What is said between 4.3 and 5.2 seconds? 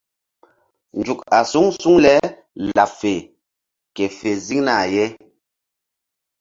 ziŋ na ye.